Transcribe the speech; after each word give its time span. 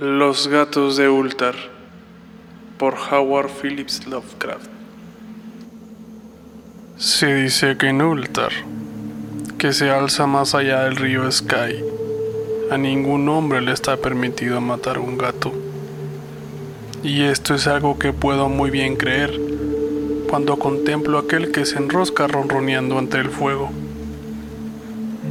Los 0.00 0.48
gatos 0.48 0.96
de 0.96 1.08
Ultar 1.08 1.54
por 2.78 2.94
Howard 2.94 3.48
Phillips 3.48 4.08
Lovecraft. 4.08 4.68
Se 6.96 7.32
dice 7.32 7.76
que 7.76 7.90
en 7.90 8.02
Ultar, 8.02 8.50
que 9.56 9.72
se 9.72 9.90
alza 9.90 10.26
más 10.26 10.56
allá 10.56 10.82
del 10.82 10.96
río 10.96 11.30
Sky, 11.30 11.84
a 12.72 12.76
ningún 12.76 13.28
hombre 13.28 13.60
le 13.60 13.70
está 13.70 13.96
permitido 13.96 14.60
matar 14.60 14.98
un 14.98 15.16
gato. 15.16 15.52
Y 17.04 17.22
esto 17.22 17.54
es 17.54 17.68
algo 17.68 17.96
que 17.96 18.12
puedo 18.12 18.48
muy 18.48 18.70
bien 18.70 18.96
creer 18.96 19.40
cuando 20.28 20.58
contemplo 20.58 21.18
a 21.18 21.20
aquel 21.20 21.52
que 21.52 21.64
se 21.66 21.76
enrosca 21.76 22.26
ronroneando 22.26 22.98
ante 22.98 23.18
el 23.18 23.30
fuego. 23.30 23.70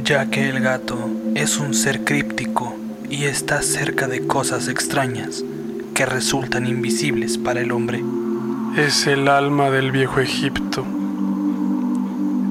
Ya 0.02 0.30
que 0.30 0.48
el 0.48 0.60
gato 0.60 0.96
es 1.34 1.58
un 1.58 1.74
ser 1.74 2.02
críptico 2.04 2.78
y 3.10 3.24
está 3.24 3.62
cerca 3.62 4.08
de 4.08 4.26
cosas 4.26 4.68
extrañas 4.68 5.44
que 5.94 6.06
resultan 6.06 6.66
invisibles 6.66 7.38
para 7.38 7.60
el 7.60 7.72
hombre. 7.72 8.02
Es 8.76 9.06
el 9.06 9.28
alma 9.28 9.70
del 9.70 9.92
viejo 9.92 10.20
Egipto, 10.20 10.84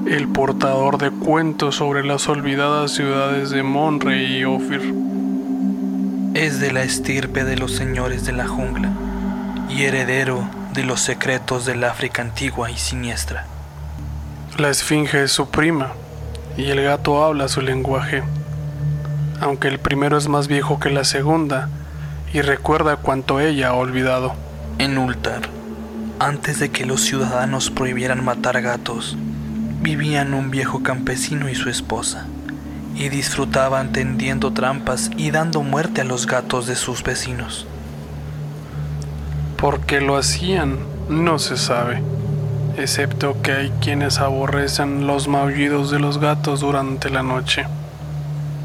el 0.06 0.28
portador 0.28 0.98
de 0.98 1.10
cuentos 1.10 1.76
sobre 1.76 2.04
las 2.04 2.28
olvidadas 2.28 2.92
ciudades 2.92 3.50
de 3.50 3.62
Monre 3.62 4.24
y 4.24 4.44
Ofir. 4.44 4.94
Es 6.34 6.60
de 6.60 6.72
la 6.72 6.82
estirpe 6.82 7.44
de 7.44 7.56
los 7.56 7.72
señores 7.72 8.24
de 8.24 8.32
la 8.32 8.46
jungla 8.46 8.90
y 9.68 9.82
heredero 9.82 10.48
de 10.72 10.84
los 10.84 11.00
secretos 11.00 11.66
del 11.66 11.84
África 11.84 12.22
antigua 12.22 12.70
y 12.70 12.76
siniestra. 12.76 13.46
La 14.58 14.70
esfinge 14.70 15.24
es 15.24 15.32
su 15.32 15.48
prima 15.48 15.92
y 16.56 16.64
el 16.70 16.82
gato 16.82 17.24
habla 17.24 17.48
su 17.48 17.60
lenguaje 17.60 18.22
aunque 19.40 19.68
el 19.68 19.78
primero 19.78 20.16
es 20.16 20.28
más 20.28 20.48
viejo 20.48 20.78
que 20.78 20.90
la 20.90 21.04
segunda, 21.04 21.68
y 22.32 22.40
recuerda 22.40 22.96
cuanto 22.96 23.40
ella 23.40 23.68
ha 23.68 23.74
olvidado. 23.74 24.34
En 24.78 24.98
Ultar, 24.98 25.42
antes 26.18 26.58
de 26.58 26.70
que 26.70 26.84
los 26.84 27.02
ciudadanos 27.02 27.70
prohibieran 27.70 28.24
matar 28.24 28.60
gatos, 28.60 29.16
vivían 29.80 30.34
un 30.34 30.50
viejo 30.50 30.82
campesino 30.82 31.48
y 31.48 31.54
su 31.54 31.70
esposa, 31.70 32.26
y 32.96 33.08
disfrutaban 33.08 33.92
tendiendo 33.92 34.52
trampas 34.52 35.10
y 35.16 35.30
dando 35.30 35.62
muerte 35.62 36.00
a 36.00 36.04
los 36.04 36.26
gatos 36.26 36.66
de 36.66 36.74
sus 36.74 37.02
vecinos. 37.02 37.66
¿Por 39.56 39.80
qué 39.80 40.00
lo 40.00 40.16
hacían? 40.16 40.78
No 41.08 41.38
se 41.38 41.56
sabe, 41.56 42.02
excepto 42.76 43.40
que 43.42 43.52
hay 43.52 43.72
quienes 43.80 44.18
aborrecen 44.18 45.06
los 45.06 45.28
maullidos 45.28 45.90
de 45.90 46.00
los 46.00 46.18
gatos 46.18 46.60
durante 46.60 47.10
la 47.10 47.22
noche 47.22 47.66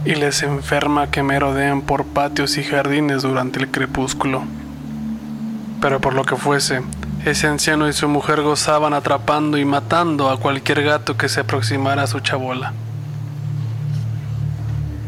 y 0.09 0.15
les 0.15 0.41
enferma 0.41 1.11
que 1.11 1.21
merodean 1.21 1.83
por 1.83 2.03
patios 2.03 2.57
y 2.57 2.63
jardines 2.63 3.21
durante 3.21 3.59
el 3.59 3.69
crepúsculo. 3.69 4.41
Pero 5.81 6.01
por 6.01 6.15
lo 6.15 6.23
que 6.23 6.35
fuese, 6.35 6.81
ese 7.25 7.45
anciano 7.45 7.87
y 7.87 7.93
su 7.93 8.09
mujer 8.09 8.41
gozaban 8.41 8.95
atrapando 8.95 9.59
y 9.59 9.65
matando 9.65 10.31
a 10.31 10.39
cualquier 10.39 10.81
gato 10.81 11.15
que 11.15 11.29
se 11.29 11.41
aproximara 11.41 12.01
a 12.01 12.07
su 12.07 12.21
chabola. 12.21 12.73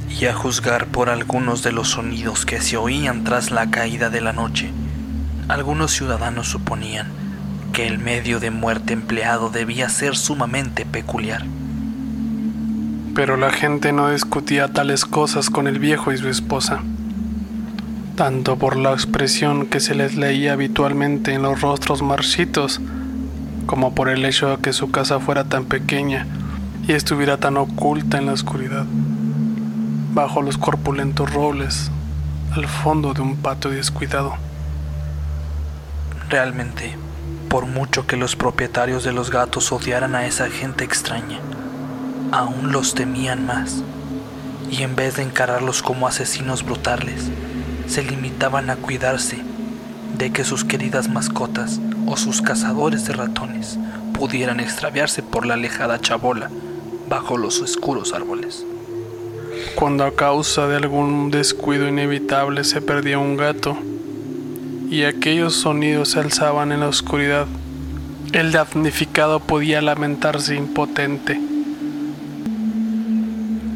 Y 0.08 0.28
a 0.28 0.36
juzgar 0.36 0.86
por 0.86 1.10
algunos 1.10 1.64
de 1.64 1.72
los 1.72 1.90
sonidos 1.90 2.46
que 2.46 2.62
se 2.62 2.78
oían 2.78 3.24
tras 3.24 3.50
la 3.50 3.72
caída 3.72 4.12
de 4.12 4.22
la 4.22 4.34
noche, 4.34 4.70
algunos 5.48 5.94
ciudadanos 5.94 6.48
suponían 6.48 7.08
que 7.74 7.88
el 7.88 7.98
medio 7.98 8.40
de 8.40 8.52
muerte 8.52 8.94
empleado 8.94 9.50
debía 9.50 9.90
ser 9.90 10.16
sumamente 10.16 10.86
peculiar 10.86 11.44
pero 13.14 13.36
la 13.38 13.52
gente 13.52 13.92
no 13.92 14.10
discutía 14.10 14.70
tales 14.70 15.06
cosas 15.06 15.50
con 15.50 15.68
el 15.68 15.80
viejo 15.80 16.14
y 16.14 16.18
su 16.18 16.30
esposa, 16.30 16.82
tanto 18.16 18.58
por 18.58 18.78
la 18.78 18.92
expresión 18.94 19.66
que 19.66 19.80
se 19.80 19.96
les 19.96 20.16
leía 20.16 20.54
habitualmente 20.54 21.34
en 21.34 21.42
los 21.42 21.62
rostros 21.62 22.02
marchitos, 22.02 22.80
como 23.66 23.94
por 23.94 24.10
el 24.10 24.24
hecho 24.26 24.50
de 24.50 24.58
que 24.58 24.74
su 24.74 24.92
casa 24.92 25.20
fuera 25.20 25.44
tan 25.44 25.66
pequeña 25.66 26.26
y 26.88 26.94
estuviera 26.94 27.38
tan 27.38 27.58
oculta 27.58 28.18
en 28.18 28.28
la 28.28 28.34
oscuridad, 28.34 28.86
bajo 30.14 30.42
los 30.42 30.58
corpulentos 30.58 31.34
robles, 31.34 31.92
al 32.54 32.68
fondo 32.68 33.14
de 33.14 33.22
un 33.22 33.38
patio 33.38 33.72
descuidado. 33.72 34.36
Realmente, 36.30 36.96
por 37.50 37.66
mucho 37.66 38.08
que 38.08 38.18
los 38.18 38.36
propietarios 38.36 39.04
de 39.04 39.12
los 39.12 39.32
gatos 39.32 39.72
odiaran 39.72 40.16
a 40.16 40.26
esa 40.26 40.50
gente 40.50 40.84
extraña, 40.86 41.40
aún 42.32 42.72
los 42.72 42.96
temían 42.96 43.46
más, 43.46 43.84
y 44.70 44.84
en 44.84 44.96
vez 44.96 45.18
de 45.18 45.24
encararlos 45.24 45.82
como 45.84 46.08
asesinos 46.08 46.64
brutales, 46.64 47.30
se 47.88 48.04
limitaban 48.04 48.70
a 48.70 48.78
cuidarse 48.78 49.38
de 50.18 50.32
que 50.32 50.46
sus 50.46 50.64
queridas 50.64 51.10
mascotas 51.10 51.80
o 52.08 52.16
sus 52.16 52.42
cazadores 52.42 53.06
de 53.06 53.14
ratones 53.14 53.78
pudieran 54.14 54.60
extraviarse 54.60 55.22
por 55.22 55.46
la 55.46 55.56
alejada 55.56 56.00
chabola 56.00 56.50
bajo 57.10 57.38
los 57.38 57.62
oscuros 57.62 58.14
árboles. 58.14 58.66
Cuando 59.76 60.06
a 60.06 60.16
causa 60.16 60.68
de 60.68 60.78
algún 60.78 61.32
descuido 61.32 61.88
inevitable 61.88 62.64
se 62.64 62.82
perdía 62.82 63.20
un 63.20 63.36
gato 63.36 63.78
y 64.90 65.04
aquellos 65.04 65.56
sonidos 65.56 66.12
se 66.12 66.20
alzaban 66.20 66.72
en 66.72 66.82
la 66.82 66.88
oscuridad, 66.88 67.48
el 68.32 68.52
damnificado 68.52 69.42
podía 69.42 69.82
lamentarse 69.82 70.56
impotente 70.56 71.51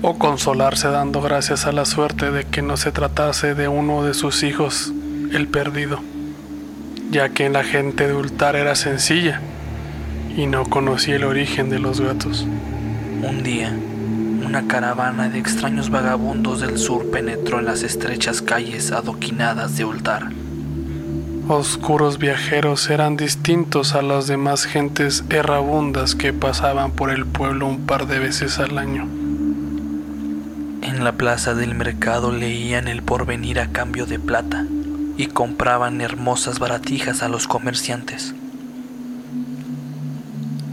o 0.07 0.19
consolarse 0.19 0.87
dando 0.89 1.19
gracias 1.19 1.65
a 1.65 1.71
la 1.71 1.83
suerte 1.83 2.29
de 2.29 2.43
que 2.43 2.61
no 2.61 2.77
se 2.77 2.91
tratase 2.91 3.55
de 3.55 3.67
uno 3.67 4.03
de 4.03 4.13
sus 4.13 4.43
hijos, 4.43 4.93
el 5.33 5.47
perdido, 5.47 5.99
ya 7.09 7.29
que 7.29 7.49
la 7.49 7.63
gente 7.63 8.05
de 8.07 8.13
Ultar 8.13 8.55
era 8.55 8.75
sencilla 8.75 9.41
y 10.37 10.45
no 10.45 10.65
conocía 10.65 11.15
el 11.15 11.23
origen 11.23 11.71
de 11.71 11.79
los 11.79 12.01
gatos. 12.01 12.45
Un 13.23 13.41
día, 13.41 13.75
una 14.45 14.67
caravana 14.67 15.27
de 15.27 15.39
extraños 15.39 15.89
vagabundos 15.89 16.61
del 16.61 16.77
sur 16.77 17.09
penetró 17.09 17.57
en 17.57 17.65
las 17.65 17.81
estrechas 17.81 18.43
calles 18.43 18.91
adoquinadas 18.91 19.75
de 19.75 19.85
Ultar. 19.85 20.29
Oscuros 21.47 22.19
viajeros 22.19 22.91
eran 22.91 23.17
distintos 23.17 23.95
a 23.95 24.03
las 24.03 24.27
demás 24.27 24.65
gentes 24.65 25.23
errabundas 25.31 26.13
que 26.13 26.31
pasaban 26.31 26.91
por 26.91 27.09
el 27.09 27.25
pueblo 27.25 27.65
un 27.65 27.87
par 27.87 28.05
de 28.05 28.19
veces 28.19 28.59
al 28.59 28.77
año. 28.77 29.24
La 31.05 31.11
plaza 31.11 31.53
del 31.53 31.75
mercado 31.75 32.31
leían 32.31 32.87
el 32.87 33.03
porvenir 33.03 33.59
a 33.59 33.71
cambio 33.71 34.07
de 34.07 34.17
plata 34.17 34.65
y 35.17 35.27
compraban 35.27 36.01
hermosas 36.01 36.57
baratijas 36.57 37.21
a 37.21 37.29
los 37.29 37.47
comerciantes. 37.47 38.33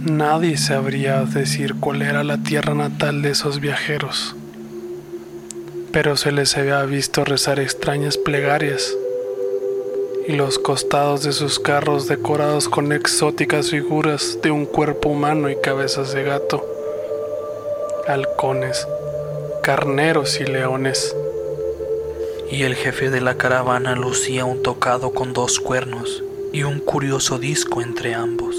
Nadie 0.00 0.56
sabría 0.56 1.22
decir 1.24 1.74
cuál 1.74 2.00
era 2.00 2.24
la 2.24 2.38
tierra 2.38 2.72
natal 2.72 3.20
de 3.20 3.28
esos 3.28 3.60
viajeros, 3.60 4.34
pero 5.92 6.16
se 6.16 6.32
les 6.32 6.56
había 6.56 6.82
visto 6.84 7.26
rezar 7.26 7.60
extrañas 7.60 8.16
plegarias 8.16 8.90
y 10.26 10.32
los 10.32 10.58
costados 10.58 11.24
de 11.24 11.32
sus 11.32 11.58
carros 11.58 12.08
decorados 12.08 12.70
con 12.70 12.90
exóticas 12.92 13.68
figuras 13.68 14.38
de 14.42 14.50
un 14.50 14.64
cuerpo 14.64 15.10
humano 15.10 15.50
y 15.50 15.56
cabezas 15.56 16.14
de 16.14 16.22
gato, 16.22 16.64
halcones, 18.08 18.88
carneros 19.62 20.40
y 20.40 20.44
leones. 20.44 21.14
Y 22.50 22.64
el 22.64 22.74
jefe 22.74 23.10
de 23.10 23.20
la 23.20 23.36
caravana 23.36 23.94
lucía 23.94 24.44
un 24.44 24.60
tocado 24.60 25.12
con 25.12 25.32
dos 25.32 25.60
cuernos 25.60 26.24
y 26.52 26.64
un 26.64 26.80
curioso 26.80 27.38
disco 27.38 27.80
entre 27.80 28.14
ambos. 28.14 28.56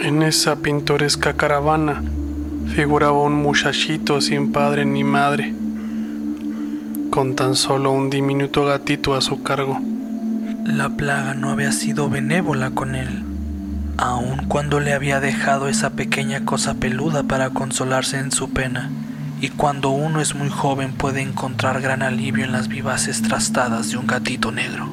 En 0.00 0.22
esa 0.22 0.56
pintoresca 0.56 1.32
caravana 1.32 2.02
figuraba 2.74 3.22
un 3.22 3.32
muchachito 3.32 4.20
sin 4.20 4.52
padre 4.52 4.84
ni 4.84 5.02
madre, 5.02 5.54
con 7.10 7.36
tan 7.36 7.56
solo 7.56 7.90
un 7.90 8.10
diminuto 8.10 8.66
gatito 8.66 9.14
a 9.14 9.22
su 9.22 9.42
cargo. 9.42 9.80
La 10.66 10.90
plaga 10.90 11.32
no 11.32 11.50
había 11.50 11.72
sido 11.72 12.10
benévola 12.10 12.70
con 12.70 12.96
él 12.96 13.25
aun 13.98 14.46
cuando 14.46 14.80
le 14.80 14.92
había 14.92 15.20
dejado 15.20 15.68
esa 15.68 15.90
pequeña 15.90 16.44
cosa 16.44 16.74
peluda 16.74 17.22
para 17.22 17.50
consolarse 17.50 18.18
en 18.18 18.32
su 18.32 18.50
pena, 18.50 18.90
y 19.40 19.48
cuando 19.50 19.90
uno 19.90 20.20
es 20.20 20.34
muy 20.34 20.48
joven 20.48 20.92
puede 20.92 21.20
encontrar 21.20 21.80
gran 21.80 22.02
alivio 22.02 22.44
en 22.44 22.52
las 22.52 22.68
vivaces 22.68 23.22
trastadas 23.22 23.90
de 23.90 23.96
un 23.98 24.06
gatito 24.06 24.50
negro. 24.52 24.88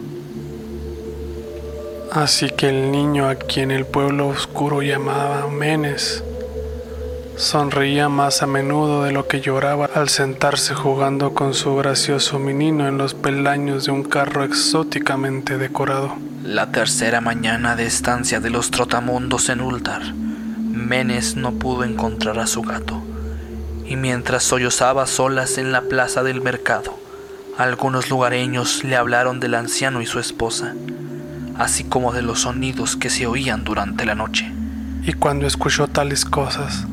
Así 2.12 2.50
que 2.50 2.70
el 2.70 2.92
niño 2.92 3.28
a 3.28 3.36
quien 3.36 3.72
el 3.72 3.86
pueblo 3.86 4.28
oscuro 4.28 4.82
llamaba 4.82 5.48
Menes 5.48 6.24
sonreía 7.36 8.10
más 8.10 8.44
a 8.44 8.48
menudo 8.48 9.04
de 9.04 9.12
lo 9.12 9.28
que 9.28 9.42
lloraba 9.42 9.90
al 9.96 10.10
sentarse 10.10 10.76
jugando 10.76 11.34
con 11.34 11.54
su 11.56 11.76
gracioso 11.76 12.38
menino 12.38 12.88
en 12.88 12.98
los 12.98 13.16
peldaños 13.16 13.86
de 13.86 13.92
un 13.92 14.04
carro 14.04 14.44
exóticamente 14.44 15.58
decorado. 15.58 16.16
La 16.44 16.72
tercera 16.72 17.22
mañana 17.22 17.78
de 17.78 17.86
estancia 17.86 18.42
de 18.42 18.50
los 18.50 18.70
trotamundos 18.70 19.48
en 19.48 19.62
Ultar, 19.62 20.14
Menes 20.14 21.38
no 21.38 21.54
pudo 21.54 21.86
encontrar 21.86 22.38
a 22.38 22.48
su 22.48 22.64
gato, 22.64 23.02
y 23.88 23.96
mientras 23.96 24.44
sollozaba 24.44 25.08
solas 25.08 25.58
en 25.58 25.72
la 25.72 25.84
plaza 25.84 26.22
del 26.22 26.42
mercado, 26.42 27.00
Algunos 27.58 28.10
lugareños 28.10 28.84
le 28.84 28.98
hablaron 28.98 29.40
del 29.40 29.56
anciano 29.56 30.02
y 30.02 30.06
su 30.06 30.20
esposa, 30.20 30.74
así 31.58 31.86
como 31.86 32.12
de 32.12 32.24
los 32.24 32.42
sonidos 32.42 32.98
que 32.98 33.10
se 33.10 33.26
oían 33.26 33.64
durante 33.64 34.06
la 34.06 34.16
noche. 34.16 34.52
Y 35.04 35.14
cuando 35.14 35.48
escuchó 35.48 35.88
tales 35.88 36.26
cosas, 36.26 36.88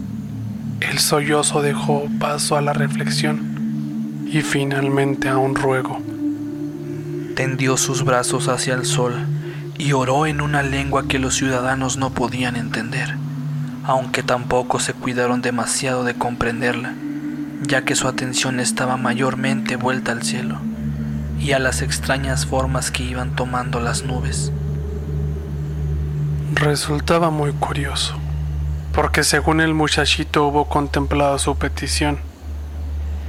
el 0.81 1.01
sollozo 1.01 1.61
dejó 1.61 2.09
paso 2.21 2.57
a 2.57 2.61
la 2.61 2.73
reflexión 2.73 4.27
y 4.31 4.43
finalmente 4.43 5.29
a 5.29 5.39
un 5.39 5.57
ruego. 5.57 6.01
Tendió 7.35 7.77
sus 7.77 8.05
brazos 8.05 8.47
hacia 8.47 8.75
el 8.75 8.85
sol 8.85 9.15
y 9.81 9.95
oró 9.95 10.27
en 10.27 10.43
una 10.43 10.63
lengua 10.63 11.09
que 11.09 11.19
los 11.19 11.37
ciudadanos 11.37 11.97
no 11.97 12.11
podían 12.11 12.55
entender, 12.57 13.17
aunque 13.85 14.23
tampoco 14.23 14.79
se 14.79 14.93
cuidaron 14.93 15.41
demasiado 15.41 16.05
de 16.05 16.13
comprenderla, 16.13 16.93
ya 17.63 17.83
que 17.83 17.95
su 17.95 18.07
atención 18.07 18.61
estaba 18.61 18.99
mayormente 18.99 19.77
vuelta 19.77 20.13
al 20.13 20.23
cielo 20.23 20.59
y 21.39 21.53
a 21.53 21.59
las 21.59 21.81
extrañas 21.81 22.45
formas 22.45 22.91
que 22.91 23.05
iban 23.05 23.35
tomando 23.35 23.81
las 23.81 24.05
nubes. 24.05 24.53
Resultaba 26.53 27.31
muy 27.31 27.53
curioso, 27.53 28.17
porque 28.93 29.25
según 29.25 29.63
el 29.63 29.73
muchachito 29.73 30.47
hubo 30.47 30.67
contemplado 30.69 31.39
su 31.39 31.57
petición, 31.57 32.19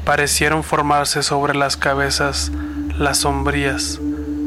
parecieron 0.03 0.65
formarse 0.65 1.23
sobre 1.23 1.55
las 1.55 1.77
cabezas 1.77 2.51
las 2.97 3.19
sombrías, 3.19 4.01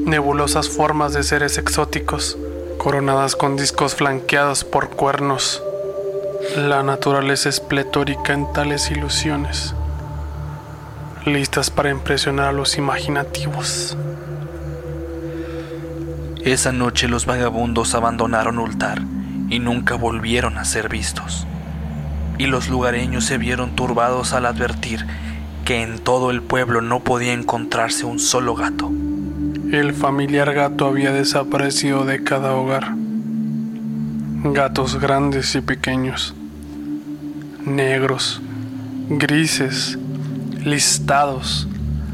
nebulosas 0.05 0.69
formas 0.69 1.15
de 1.15 1.23
seres 1.23 1.57
exóticos, 1.57 2.37
coronadas 2.79 3.37
con 3.37 3.57
discos 3.57 3.95
flanqueados 3.95 4.63
por 4.63 4.91
cuernos. 4.91 5.63
La 6.57 6.83
naturaleza 6.83 7.49
es 7.49 7.61
pletórica 7.61 8.35
en 8.35 8.53
tales 8.53 8.91
ilusiones, 8.91 9.75
listas 11.25 11.71
para 11.71 11.91
impresionar 11.91 12.49
a 12.49 12.53
los 12.53 12.77
imaginativos. 12.77 13.97
Esa 16.45 16.73
noche 16.73 17.09
los 17.09 17.25
vagabundos 17.25 17.95
abandonaron 17.95 18.59
Ultar 18.59 19.01
y 19.49 19.59
nunca 19.59 19.95
volvieron 19.95 20.59
a 20.59 20.67
ser 20.67 20.91
vistos. 20.91 21.47
Y 22.37 22.47
los 22.47 22.69
lugareños 22.69 23.25
se 23.25 23.39
vieron 23.39 23.75
turbados 23.75 24.35
al 24.35 24.45
advertir 24.45 25.07
que 25.65 25.83
en 25.83 25.99
todo 25.99 26.31
el 26.31 26.43
pueblo 26.43 26.83
no 26.83 27.01
podía 27.01 27.33
encontrarse 27.33 28.05
un 28.05 28.19
solo 28.19 28.55
gato. 28.55 28.91
El 29.75 29.93
familiar 29.93 30.55
gato 30.55 30.87
había 30.87 31.11
desaparecido 31.11 32.05
de 32.05 32.23
cada 32.23 32.55
hogar. 32.55 32.95
Gatos 34.45 35.01
grandes 35.01 35.53
y 35.57 35.63
pequeños, 35.63 36.33
negros, 37.67 38.41
grises, 39.09 39.99
listados, 40.63 41.67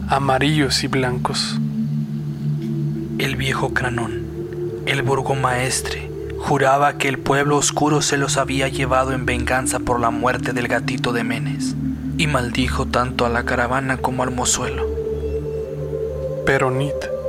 amarillos 0.09 0.83
y 0.85 0.87
blancos. 0.87 1.61
El 3.19 3.37
viejo 3.37 3.75
Cranón, 3.75 4.25
el 4.87 5.03
burgomaestre, 5.03 6.11
juraba 6.39 6.95
que 6.95 7.09
el 7.09 7.19
pueblo 7.19 7.59
oscuro 7.59 8.01
se 8.01 8.17
los 8.17 8.39
había 8.39 8.69
llevado 8.69 9.13
en 9.13 9.27
venganza 9.27 9.81
por 9.81 10.01
la 10.01 10.09
muerte 10.09 10.55
del 10.55 10.67
gatito 10.67 11.13
de 11.13 11.25
Menes, 11.25 11.77
y 12.17 12.27
maldijo 12.27 12.87
tanto 12.87 13.27
a 13.27 13.29
la 13.29 13.45
caravana 13.45 13.99
como 13.99 14.23
al 14.23 14.31
mozuelo. 14.31 14.87
Pero 16.47 16.71
Nit, 16.71 17.20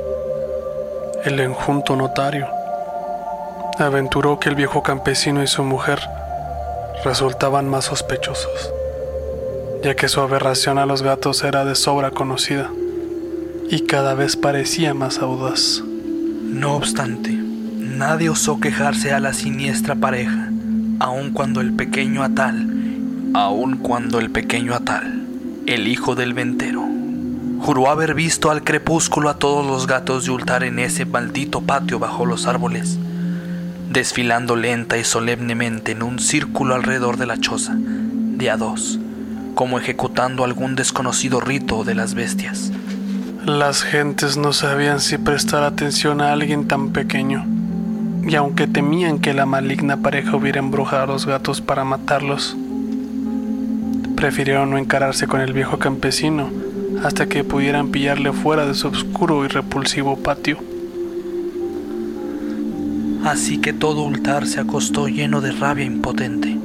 el 1.24 1.38
enjunto 1.38 1.94
notario, 1.94 2.48
aventuró 3.78 4.40
que 4.40 4.48
el 4.48 4.56
viejo 4.56 4.82
campesino 4.82 5.42
y 5.42 5.46
su 5.46 5.62
mujer 5.62 6.00
resultaban 7.04 7.68
más 7.68 7.84
sospechosos, 7.86 8.72
ya 9.84 9.94
que 9.94 10.08
su 10.08 10.20
aberración 10.20 10.78
a 10.78 10.86
los 10.86 11.02
gatos 11.02 11.44
era 11.44 11.64
de 11.64 11.76
sobra 11.76 12.10
conocida 12.10 12.70
y 13.70 13.86
cada 13.86 14.14
vez 14.14 14.36
parecía 14.36 14.94
más 14.94 15.18
audaz. 15.18 15.82
No 16.42 16.74
obstante, 16.74 17.30
nadie 17.30 18.28
osó 18.28 18.58
quejarse 18.58 19.12
a 19.12 19.20
la 19.20 19.32
siniestra 19.32 19.94
pareja, 19.94 20.50
aun 20.98 21.30
cuando 21.32 21.60
el 21.60 21.72
pequeño 21.72 22.24
Atal, 22.24 22.68
aun 23.34 23.78
cuando 23.78 24.18
el 24.18 24.30
pequeño 24.30 24.74
Atal, 24.74 25.22
el 25.66 25.86
hijo 25.86 26.16
del 26.16 26.34
ventero, 26.34 26.91
juró 27.62 27.88
haber 27.88 28.14
visto 28.14 28.50
al 28.50 28.64
crepúsculo 28.64 29.28
a 29.30 29.38
todos 29.38 29.64
los 29.64 29.86
gatos 29.86 30.24
de 30.24 30.32
Ultar 30.32 30.64
en 30.64 30.80
ese 30.80 31.04
maldito 31.06 31.60
patio 31.60 32.00
bajo 32.00 32.26
los 32.26 32.48
árboles, 32.48 32.98
desfilando 33.88 34.56
lenta 34.56 34.98
y 34.98 35.04
solemnemente 35.04 35.92
en 35.92 36.02
un 36.02 36.18
círculo 36.18 36.74
alrededor 36.74 37.18
de 37.18 37.26
la 37.26 37.38
choza, 37.38 37.76
de 37.76 38.50
a 38.50 38.56
dos, 38.56 38.98
como 39.54 39.78
ejecutando 39.78 40.42
algún 40.42 40.74
desconocido 40.74 41.38
rito 41.38 41.84
de 41.84 41.94
las 41.94 42.14
bestias. 42.14 42.72
Las 43.46 43.84
gentes 43.84 44.36
no 44.36 44.52
sabían 44.52 44.98
si 44.98 45.16
prestar 45.16 45.62
atención 45.62 46.20
a 46.20 46.32
alguien 46.32 46.66
tan 46.66 46.90
pequeño, 46.90 47.46
y 48.26 48.34
aunque 48.34 48.66
temían 48.66 49.20
que 49.20 49.34
la 49.34 49.46
maligna 49.46 49.98
pareja 49.98 50.34
hubiera 50.34 50.58
embrujado 50.58 51.04
a 51.04 51.06
los 51.06 51.26
gatos 51.26 51.60
para 51.60 51.84
matarlos, 51.84 52.56
prefirieron 54.16 54.70
no 54.70 54.78
encararse 54.78 55.28
con 55.28 55.40
el 55.40 55.52
viejo 55.52 55.78
campesino 55.78 56.71
hasta 57.02 57.26
que 57.26 57.44
pudieran 57.44 57.90
pillarle 57.90 58.32
fuera 58.32 58.66
de 58.66 58.74
su 58.74 58.88
oscuro 58.88 59.44
y 59.44 59.48
repulsivo 59.48 60.16
patio. 60.16 60.58
Así 63.24 63.58
que 63.58 63.72
todo 63.72 64.02
Ultar 64.02 64.46
se 64.46 64.60
acostó 64.60 65.08
lleno 65.08 65.40
de 65.40 65.52
rabia 65.52 65.84
impotente. 65.84 66.56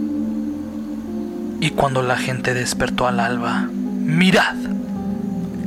Y 1.59 1.71
cuando 1.71 2.01
la 2.03 2.17
gente 2.17 2.53
despertó 2.53 3.07
al 3.07 3.19
alba, 3.19 3.67
mirad, 3.71 4.55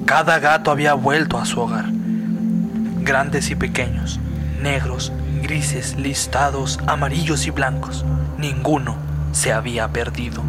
cada 0.05 0.39
gato 0.39 0.71
había 0.71 0.95
vuelto 0.95 1.39
a 1.39 1.47
su 1.47 1.61
hogar. 1.61 1.87
Grandes 3.03 3.51
y 3.51 3.57
pequeños, 3.57 4.21
negros, 4.63 5.13
grises, 5.43 5.97
listados, 5.97 6.79
amarillos 6.87 7.47
y 7.47 7.51
blancos. 7.51 8.05
Ninguno 8.39 8.97
se 9.33 9.53
había 9.53 9.89
perdido. 9.89 10.43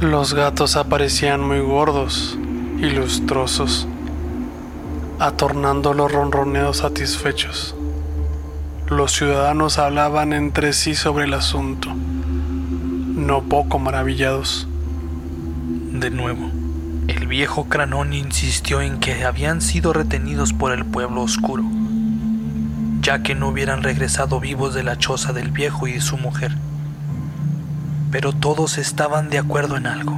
Los 0.00 0.32
gatos 0.32 0.76
aparecían 0.76 1.40
muy 1.40 1.58
gordos 1.58 2.38
y 2.78 2.88
lustrosos, 2.88 3.88
atornando 5.18 5.92
los 5.92 6.12
ronroneos 6.12 6.76
satisfechos. 6.76 7.74
Los 8.86 9.10
ciudadanos 9.10 9.76
hablaban 9.80 10.32
entre 10.32 10.72
sí 10.72 10.94
sobre 10.94 11.24
el 11.24 11.34
asunto, 11.34 11.92
no 11.92 13.42
poco 13.42 13.80
maravillados. 13.80 14.68
De 15.90 16.10
nuevo, 16.10 16.48
el 17.08 17.26
viejo 17.26 17.64
Cranón 17.64 18.12
insistió 18.12 18.80
en 18.80 19.00
que 19.00 19.24
habían 19.24 19.60
sido 19.60 19.92
retenidos 19.92 20.52
por 20.52 20.70
el 20.70 20.84
pueblo 20.84 21.22
oscuro, 21.22 21.64
ya 23.00 23.24
que 23.24 23.34
no 23.34 23.48
hubieran 23.48 23.82
regresado 23.82 24.38
vivos 24.38 24.74
de 24.74 24.84
la 24.84 24.96
choza 24.96 25.32
del 25.32 25.50
viejo 25.50 25.88
y 25.88 26.00
su 26.00 26.16
mujer. 26.16 26.52
Pero 28.10 28.32
todos 28.32 28.78
estaban 28.78 29.28
de 29.28 29.38
acuerdo 29.38 29.76
en 29.76 29.86
algo, 29.86 30.16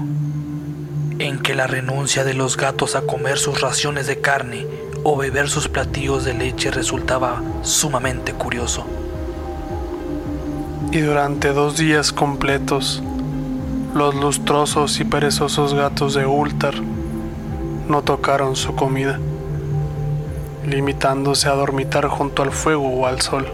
en 1.19 1.41
que 1.41 1.55
la 1.55 1.67
renuncia 1.67 2.23
de 2.23 2.35
los 2.35 2.57
gatos 2.57 2.95
a 2.95 3.03
comer 3.03 3.37
sus 3.39 3.61
raciones 3.61 4.07
de 4.07 4.21
carne 4.21 4.65
o 5.03 5.17
beber 5.17 5.49
sus 5.49 5.69
platillos 5.69 6.25
de 6.25 6.35
leche 6.35 6.71
resultaba 6.71 7.43
sumamente 7.63 8.33
curioso. 8.33 8.87
Y 10.93 11.01
durante 11.01 11.53
dos 11.53 11.77
días 11.77 12.13
completos, 12.13 13.03
los 13.95 14.15
lustrosos 14.15 15.01
y 15.01 15.05
perezosos 15.05 15.75
gatos 15.75 16.15
de 16.15 16.27
Ultar 16.27 16.75
no 17.89 18.03
tocaron 18.03 18.55
su 18.55 18.77
comida, 18.77 19.19
limitándose 20.65 21.49
a 21.49 21.55
dormitar 21.55 22.07
junto 22.07 22.45
al 22.45 22.53
fuego 22.53 22.89
o 22.89 23.07
al 23.07 23.21
sol. 23.21 23.49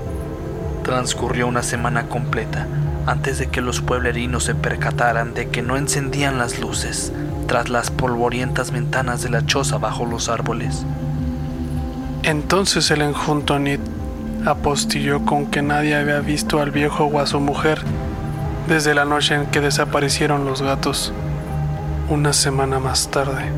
Transcurrió 0.82 1.46
una 1.46 1.62
semana 1.62 2.08
completa 2.08 2.66
antes 3.06 3.38
de 3.38 3.46
que 3.46 3.60
los 3.60 3.80
pueblerinos 3.80 4.44
se 4.44 4.54
percataran 4.54 5.32
de 5.32 5.48
que 5.48 5.62
no 5.62 5.76
encendían 5.76 6.38
las 6.38 6.58
luces 6.58 7.12
tras 7.46 7.68
las 7.68 7.90
polvorientas 7.90 8.72
ventanas 8.72 9.22
de 9.22 9.30
la 9.30 9.46
choza 9.46 9.78
bajo 9.78 10.04
los 10.04 10.28
árboles. 10.28 10.84
Entonces 12.24 12.90
el 12.90 13.02
enjunto 13.02 13.58
Nid 13.58 13.78
apostilló 14.44 15.24
con 15.24 15.46
que 15.46 15.62
nadie 15.62 15.94
había 15.94 16.20
visto 16.20 16.60
al 16.60 16.72
viejo 16.72 17.04
o 17.04 17.20
a 17.20 17.26
su 17.26 17.38
mujer 17.40 17.80
desde 18.68 18.94
la 18.94 19.04
noche 19.04 19.36
en 19.36 19.46
que 19.46 19.60
desaparecieron 19.60 20.44
los 20.44 20.60
gatos. 20.60 21.12
Una 22.08 22.32
semana 22.32 22.80
más 22.80 23.08
tarde, 23.10 23.50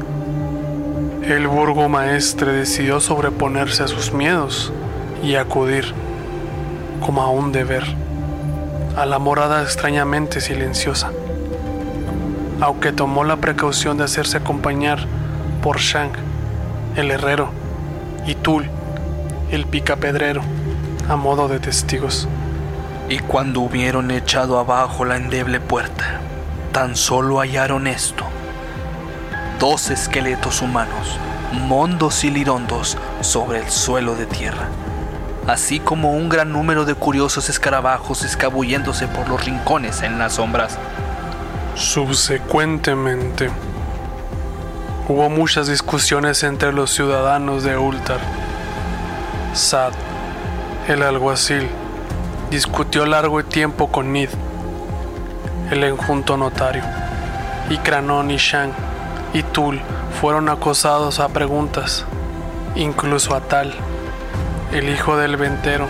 el 1.23 1.47
burgomaestre 1.47 2.53
decidió 2.53 3.01
sobreponerse 3.01 3.83
a 3.83 3.89
sus 3.89 4.13
miedos 4.13 4.73
y 5.23 5.35
acudir, 5.35 5.93
como 7.01 7.23
a 7.23 7.31
un 7.31 7.53
deber, 7.53 7.85
a 8.97 9.07
la 9.07 9.19
morada 9.19 9.63
extrañamente 9.63 10.41
silenciosa. 10.41 11.11
Aunque 12.61 12.93
tomó 12.93 13.25
la 13.25 13.37
precaución 13.37 13.99
de 13.99 14.05
hacerse 14.05 14.39
acompañar 14.39 15.07
por 15.63 15.79
Shang, 15.79 16.13
el 16.97 17.11
herrero, 17.11 17.51
y 18.27 18.35
Tul, 18.35 18.69
el 19.51 19.67
picapedrero, 19.67 20.43
a 21.09 21.17
modo 21.17 21.49
de 21.49 21.61
testigos. 21.61 22.29
Y 23.09 23.21
cuando 23.21 23.61
hubieron 23.61 24.11
echado 24.11 24.59
abajo 24.59 25.05
la 25.05 25.17
endeble 25.17 25.61
puerta, 25.61 26.21
tan 26.73 26.97
solo 26.97 27.39
hallaron 27.39 27.87
esto. 27.87 28.25
dos 29.59 29.91
esqueletos 29.91 30.63
humanos, 30.63 31.19
mondos 31.53 32.23
y 32.25 32.31
lirondos, 32.31 32.97
sobre 33.21 33.59
el 33.61 33.71
suelo 33.71 34.15
de 34.15 34.27
tierra, 34.27 34.69
así 35.49 35.81
como 35.81 36.13
un 36.13 36.29
gran 36.29 36.53
número 36.53 36.85
de 36.85 36.95
curiosos 36.95 37.49
escarabajos 37.49 38.23
escabulléndose 38.23 39.09
por 39.09 39.29
los 39.31 39.45
rincones 39.47 40.03
en 40.03 40.19
las 40.19 40.35
sombras. 40.35 40.79
Subsecuentemente, 41.75 43.49
hubo 45.09 45.31
muchas 45.31 45.67
discusiones 45.67 46.43
entre 46.43 46.73
los 46.75 46.91
ciudadanos 46.91 47.65
de 47.65 47.79
Ultar. 47.79 48.21
Sad, 49.55 49.93
el 50.87 51.03
alguacil, 51.03 51.67
discutió 52.51 53.07
largo 53.07 53.43
tiempo 53.43 53.89
con 53.91 54.13
Nid, 54.13 54.29
el 55.71 55.83
enjunto 55.83 56.37
notario, 56.37 56.83
y 57.71 57.79
Cranon 57.79 58.31
y 58.31 58.37
Shang 58.37 58.73
y 59.33 59.43
Tul 59.43 59.81
fueron 60.21 60.51
acosados 60.51 61.21
a 61.21 61.29
preguntas, 61.29 62.05
incluso 62.75 63.35
a 63.35 63.41
Tal, 63.41 63.75
el 64.73 64.91
hijo 64.91 65.17
del 65.17 65.37
ventero, 65.37 65.89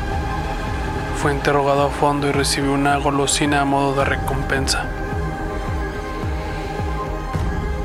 fue 1.20 1.32
interrogado 1.32 1.86
a 1.86 1.90
fondo 1.90 2.28
y 2.28 2.32
recibió 2.32 2.72
una 2.72 2.96
golosina 2.96 3.62
a 3.62 3.64
modo 3.64 3.94
de 3.94 4.04
recompensa. 4.04 4.84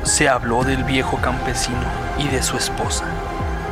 Se 0.04 0.28
habló 0.28 0.62
del 0.62 0.84
viejo 0.84 1.16
campesino 1.16 1.82
y 2.18 2.28
de 2.28 2.42
su 2.42 2.56
esposa, 2.56 3.04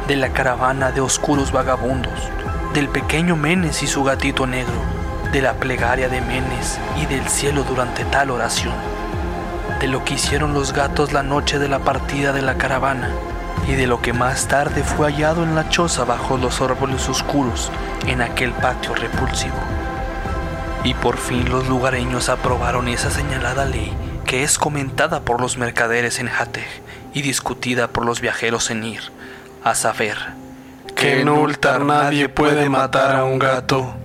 de 0.09 0.17
la 0.17 0.31
caravana 0.31 0.91
de 0.91 1.01
oscuros 1.01 1.53
vagabundos, 1.53 2.29
del 2.75 2.89
pequeño 2.89 3.37
Menes 3.37 3.85
y 3.85 3.87
su 3.87 4.03
gatito 4.03 4.49
negro, 4.49 4.75
de 5.31 5.43
la 5.43 5.55
plegaria 5.55 6.09
de 6.09 6.21
Menes 6.21 6.81
y 7.01 7.07
del 7.07 7.29
cielo 7.29 7.63
durante 7.63 8.05
tal 8.07 8.31
oración, 8.31 8.75
de 9.79 9.87
lo 9.87 10.05
que 10.05 10.15
hicieron 10.15 10.55
los 10.55 10.73
gatos 10.73 11.13
la 11.13 11.23
noche 11.23 11.61
de 11.61 11.69
la 11.69 11.79
partida 11.79 12.33
de 12.33 12.43
la 12.43 12.57
caravana 12.57 13.11
y 13.69 13.75
de 13.75 13.87
lo 13.87 14.01
que 14.01 14.13
más 14.13 14.49
tarde 14.49 14.83
fue 14.83 15.13
hallado 15.13 15.43
en 15.45 15.55
la 15.55 15.69
choza 15.69 16.05
bajo 16.05 16.37
los 16.37 16.61
árboles 16.61 17.09
oscuros 17.09 17.71
en 18.07 18.23
aquel 18.23 18.53
patio 18.53 18.95
repulsivo. 18.95 19.57
Y 20.85 20.95
por 20.95 21.17
fin 21.17 21.49
los 21.49 21.69
lugareños 21.69 22.29
aprobaron 22.29 22.89
esa 22.89 23.11
señalada 23.11 23.65
ley 23.65 23.93
que 24.27 24.43
es 24.43 24.59
comentada 24.59 25.21
por 25.21 25.41
los 25.41 25.59
mercaderes 25.59 26.19
en 26.19 26.29
Hateg 26.29 26.67
y 27.13 27.23
discutida 27.23 27.89
por 27.89 28.07
los 28.07 28.21
viajeros 28.21 28.71
en 28.71 28.85
Ir, 28.85 29.03
a 29.63 29.75
saber, 29.75 30.17
que 30.97 31.21
en 31.21 31.29
Ultar 31.29 31.85
nadie 31.85 32.29
puede 32.29 32.69
matar 32.69 33.15
a 33.15 33.25
un 33.25 33.39
gato. 33.39 34.02